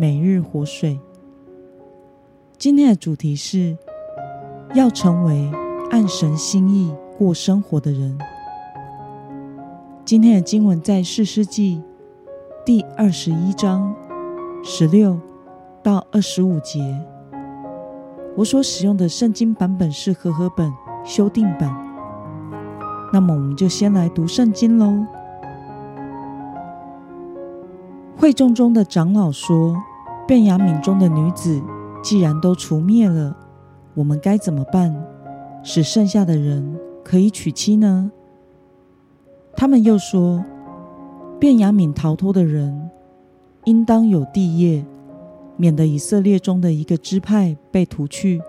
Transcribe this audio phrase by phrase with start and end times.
[0.00, 1.00] 每日活水。
[2.56, 3.76] 今天的主题是
[4.72, 5.50] 要成为
[5.90, 8.16] 按神心意过生活的人。
[10.04, 11.82] 今天的经文在四世纪
[12.64, 13.92] 第二十一章
[14.62, 15.18] 十六
[15.82, 16.78] 到二十五节。
[18.36, 20.72] 我所使用的圣经版本是和合本
[21.04, 21.76] 修订版。
[23.12, 25.04] 那么，我们就先来读圣经喽。
[28.16, 29.76] 会众中的长老说。
[30.28, 31.58] 便雅悯中的女子
[32.02, 33.34] 既然都除灭了，
[33.94, 34.94] 我们该怎么办，
[35.62, 38.12] 使剩下的人可以娶妻呢？
[39.56, 40.44] 他们又说，
[41.40, 42.90] 便雅悯逃脱的人
[43.64, 44.84] 应当有地业，
[45.56, 48.42] 免得以色列中的一个支派被屠去。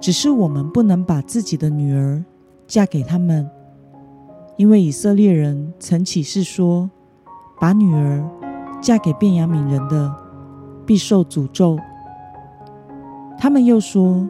[0.00, 2.24] 只是我们不能把自己的女儿
[2.66, 3.46] 嫁给他们，
[4.56, 6.88] 因为以色列人曾起誓说，
[7.60, 8.26] 把女儿
[8.80, 10.27] 嫁给便雅悯人的。
[10.88, 11.78] 必受诅咒。
[13.38, 14.26] 他们又说：“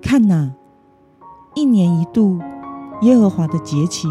[0.00, 0.54] 看哪，
[1.54, 2.40] 一年一度
[3.02, 4.08] 耶和华的节期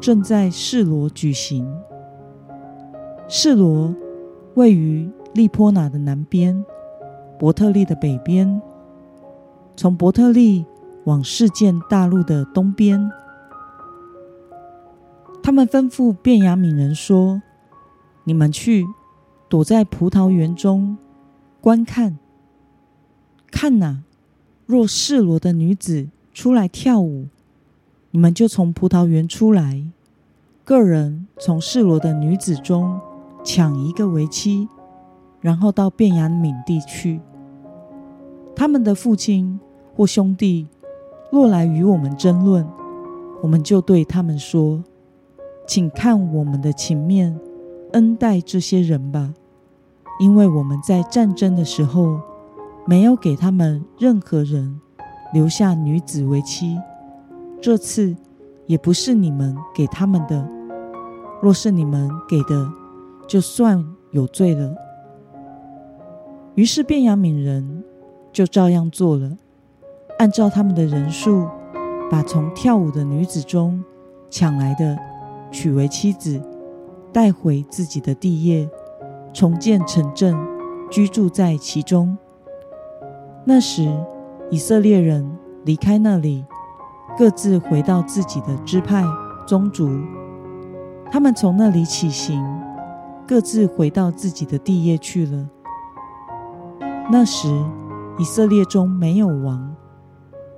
[0.00, 1.68] 正在示罗举行。
[3.26, 3.92] 示罗
[4.54, 6.64] 位于利坡拿的南边，
[7.36, 8.62] 伯特利的北边。
[9.74, 10.64] 从伯特利
[11.02, 13.10] 往事件大陆的东边。
[15.42, 17.42] 他们吩咐便雅悯人说
[18.22, 18.86] ：‘你们去。’”
[19.52, 20.96] 躲在葡萄园中
[21.60, 22.18] 观看，
[23.50, 24.02] 看哪！
[24.64, 27.26] 若示罗的女子出来跳舞，
[28.12, 29.84] 你们就从葡萄园出来，
[30.64, 32.98] 个人从示罗的女子中
[33.44, 34.66] 抢一个为妻，
[35.42, 37.20] 然后到便雅悯地去。
[38.56, 39.60] 他们的父亲
[39.94, 40.66] 或兄弟
[41.30, 42.66] 若来与我们争论，
[43.42, 44.82] 我们就对他们说
[45.68, 47.38] ：“请看我们的情面，
[47.92, 49.34] 恩待这些人吧。”
[50.18, 52.20] 因为我们在战争的时候
[52.86, 54.80] 没有给他们任何人
[55.32, 56.78] 留下女子为妻，
[57.60, 58.14] 这次
[58.66, 60.48] 也不是你们给他们的。
[61.40, 62.70] 若是你们给的，
[63.26, 64.74] 就算有罪了。
[66.54, 67.82] 于是卞雅悯人
[68.32, 69.36] 就照样做了，
[70.18, 71.48] 按照他们的人数，
[72.10, 73.82] 把从跳舞的女子中
[74.30, 74.96] 抢来的
[75.50, 76.40] 娶为妻子，
[77.12, 78.68] 带回自己的地业。
[79.32, 80.36] 重建城镇，
[80.90, 82.16] 居住在其中。
[83.44, 83.90] 那时，
[84.50, 86.44] 以色列人离开那里，
[87.16, 89.04] 各自回到自己的支派
[89.46, 89.88] 宗族。
[91.10, 92.42] 他们从那里起行，
[93.26, 95.48] 各自回到自己的地业去了。
[97.10, 97.48] 那时，
[98.18, 99.74] 以色列中没有王，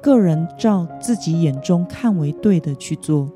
[0.03, 3.29] 个人照自己眼中看为对的去做。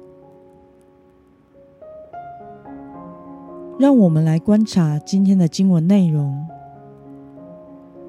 [3.79, 6.45] 让我们来观察今天的经文内容。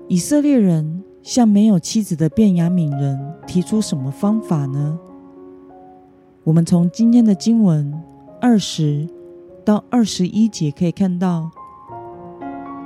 [0.08, 4.98] 以色列人向没有妻子的便雅悯人提出什么方法呢？
[6.44, 7.94] 我们从今天的经文
[8.42, 9.08] 二十
[9.64, 11.52] 到二十一节可以看到，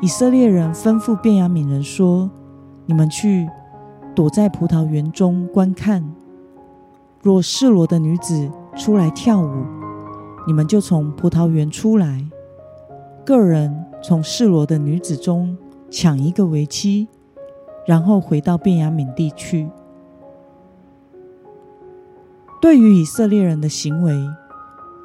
[0.02, 2.30] 以色列人吩咐便雅悯人说
[2.86, 3.48] ：“你们去
[4.14, 6.04] 躲在葡萄园中观看，
[7.22, 9.64] 若示罗的女子出来跳舞，
[10.46, 12.28] 你们就从葡萄园出来。”
[13.26, 15.58] 个人从示罗的女子中
[15.90, 17.08] 抢一个为妻，
[17.88, 19.70] 然后回到便雅悯地区。
[22.62, 24.14] 对于以色列人的行为，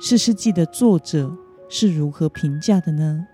[0.01, 1.37] 士世记的作者
[1.69, 3.27] 是如何评价的呢？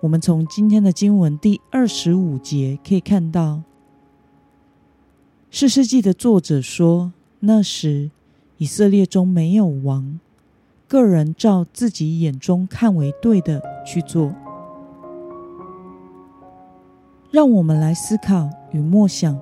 [0.00, 3.62] 我们从今天的经文第二十五节可以看到，
[5.50, 8.10] 士世记的作者说：“那时
[8.58, 10.20] 以色列中没有王。”
[10.88, 14.30] 个人照自己眼中看为对的去做，
[17.30, 19.34] 让我们来思考与默想。《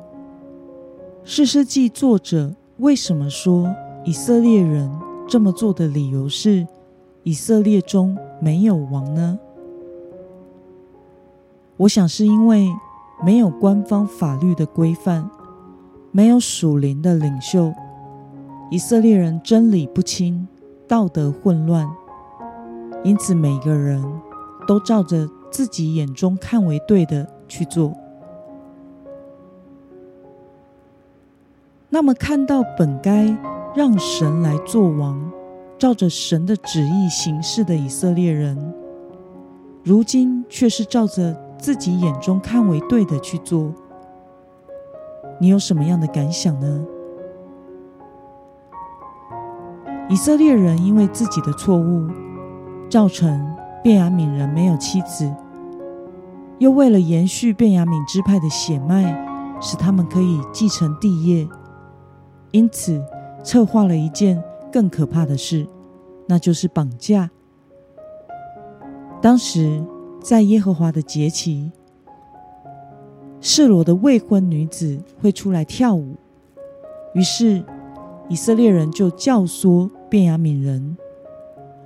[1.25, 4.89] 诗诗记》作者为什么说以色列人
[5.27, 6.65] 这么做的理由是
[7.25, 9.37] 以色列中没有王呢？
[11.79, 12.69] 我想是因为
[13.25, 15.29] 没有官方法律的规范，
[16.13, 17.75] 没有属灵的领袖，
[18.71, 20.47] 以色列人真理不清。
[20.87, 21.85] 道德混乱，
[23.03, 24.01] 因此每个人
[24.67, 27.95] 都照着自己眼中看为对的去做。
[31.89, 33.35] 那么，看到本该
[33.75, 35.31] 让神来做王，
[35.79, 38.75] 照着神的旨意行事的以色列人，
[39.83, 43.73] 如今却是照着自己眼中看为对的去做，
[45.41, 46.87] 你有什么样的感想呢？
[50.09, 52.09] 以色列人因为自己的错误，
[52.91, 53.57] 造成
[53.87, 55.33] 便雅悯人没有妻子，
[56.59, 59.17] 又为了延续便雅悯支派的血脉，
[59.61, 61.47] 使他们可以继承地业。
[62.51, 63.01] 因此，
[63.45, 64.43] 策划了一件
[64.73, 65.65] 更可怕的事，
[66.27, 67.31] 那就是绑架。
[69.23, 69.81] 当时
[70.21, 71.71] 在耶和华的节期，
[73.41, 76.17] 示罗的未婚女子会出来跳舞，
[77.15, 77.65] 于是
[78.29, 80.97] 以色列人就教唆便雅悯人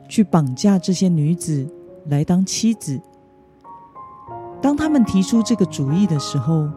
[0.08, 1.68] 去绑架这些女子
[2.06, 3.00] 来当妻子。
[4.60, 6.68] 当他们提出这个主意的时候，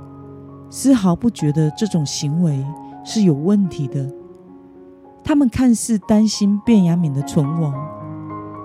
[0.70, 2.66] 丝毫不觉得这种行为。
[3.06, 4.10] 是有问题的。
[5.25, 7.74] 他们看似担心卞雅敏的存亡，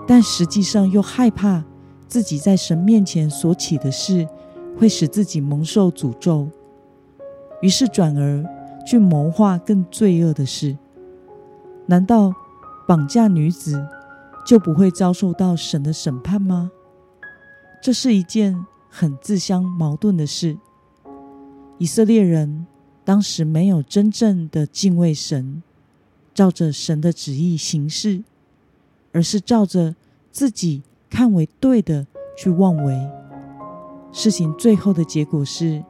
[0.06, 1.64] 但实际上又害怕
[2.06, 4.28] 自己在神面前所起的事
[4.78, 6.48] 会使自己蒙受诅咒，
[7.62, 8.44] 于是转而
[8.86, 10.78] 去谋划更罪恶的事。
[11.86, 12.32] 难道
[12.86, 13.84] 绑架女子
[14.48, 16.70] 就不会遭受到神的审判吗？
[17.82, 20.56] 这是一件很自相矛盾的事。
[21.76, 22.66] 以色列人。
[23.04, 25.62] 当时没有真正的敬畏神，
[26.34, 28.22] 照着神的旨意行事，
[29.12, 29.96] 而是照着
[30.30, 32.06] 自己看为对的
[32.36, 33.10] 去妄为。
[34.12, 35.82] 事情最后的结果是，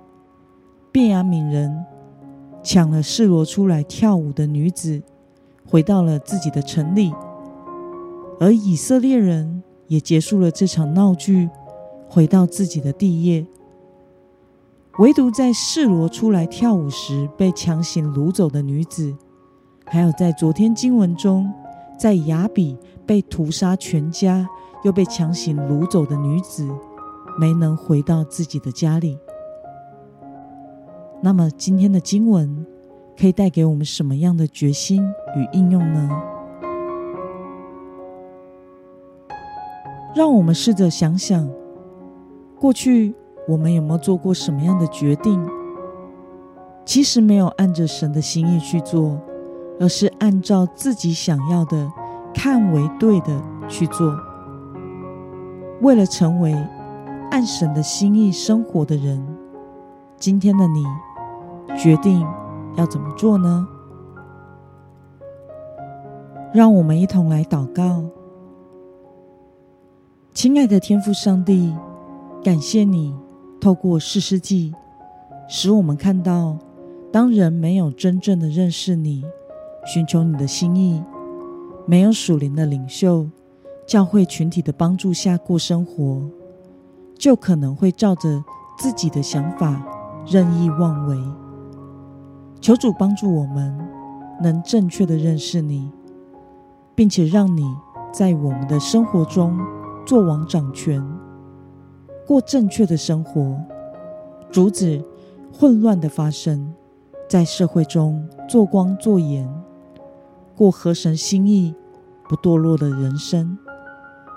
[0.92, 1.84] 便雅悯人
[2.62, 5.02] 抢了示罗出来跳舞的女子，
[5.66, 7.12] 回到了自己的城里，
[8.40, 11.48] 而以色列人也结束了这场闹剧，
[12.08, 13.46] 回到自己的地业。
[14.98, 19.16] 唯独在示罗出来跳舞时被强行掳走的女子，
[19.86, 21.52] 还有在昨天经文中
[21.98, 22.76] 在雅比
[23.06, 24.48] 被屠杀全家
[24.84, 26.68] 又被强行掳走的女子，
[27.38, 29.18] 没能回到自己的家里。
[31.20, 32.66] 那么今天的经文
[33.18, 35.02] 可以带给我们什么样的决心
[35.36, 36.08] 与应用呢？
[40.14, 41.48] 让我们试着想想
[42.58, 43.14] 过去。
[43.46, 45.42] 我们有没有做过什么样的决定？
[46.84, 49.18] 其实没有按着神的心意去做，
[49.80, 51.90] 而是按照自己想要的、
[52.34, 54.14] 看为对的去做。
[55.80, 56.52] 为了成为
[57.30, 59.26] 按神的心意生活的人，
[60.18, 60.84] 今天的你
[61.74, 62.22] 决定
[62.76, 63.66] 要怎么做呢？
[66.52, 68.02] 让我们一同来祷告，
[70.38, 71.74] 亲爱的天父上帝，
[72.44, 73.12] 感谢你。
[73.60, 74.72] 透过四世纪，
[75.48, 76.56] 使我们看到，
[77.10, 79.24] 当人没有真正的认识你，
[79.84, 81.02] 寻求你的心意，
[81.86, 83.28] 没有属灵的领袖、
[83.84, 86.22] 教会群体的帮助下过生活，
[87.18, 88.40] 就可能会照着
[88.78, 89.84] 自己的想法
[90.24, 91.18] 任意妄为。
[92.60, 93.76] 求主帮助我们，
[94.40, 95.90] 能正确的认识你，
[96.94, 97.64] 并且让你
[98.12, 99.58] 在我们的生活中
[100.08, 101.06] 做王掌权。
[102.26, 103.62] 过正确的生活，
[104.50, 105.04] 阻止
[105.52, 106.72] 混乱的发生，
[107.28, 109.46] 在社会中做光做盐，
[110.56, 111.74] 过合神心意、
[112.26, 113.58] 不堕落的人生。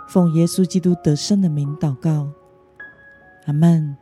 [0.09, 2.27] 奉耶稣基督得胜的名祷告，
[3.45, 3.95] 阿门。